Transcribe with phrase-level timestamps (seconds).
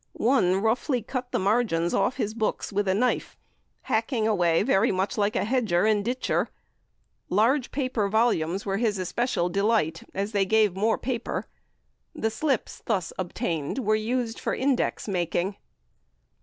[0.13, 3.37] One roughly cut the margins off his books with a knife,
[3.83, 6.49] hacking away very much like a hedger and ditcher.
[7.29, 11.45] Large paper volumes were his especial delight, as they gave more paper.
[12.15, 15.57] The slips thus obtained were used for index making!